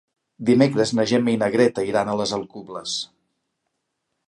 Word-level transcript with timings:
Dimecres 0.49 0.93
na 0.99 1.05
Gemma 1.11 1.35
i 1.35 1.39
na 1.43 1.51
Greta 1.57 1.85
iran 1.91 2.11
a 2.13 2.17
les 2.23 2.35
Alcubles. 2.39 2.99